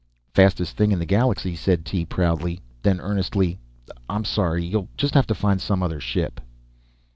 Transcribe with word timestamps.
"Fastest 0.33 0.75
thing 0.75 0.91
in 0.91 0.97
the 0.97 1.05
galaxy," 1.05 1.55
said 1.55 1.85
Tee, 1.85 2.05
proudly. 2.05 2.59
Then 2.81 2.99
earnestly, 2.99 3.59
"I'm 4.09 4.25
sorry, 4.25 4.65
you'll 4.65 4.89
just 4.97 5.13
have 5.13 5.27
to 5.27 5.35
find 5.35 5.61
some 5.61 5.83
other 5.83 5.99
ship." 5.99 6.41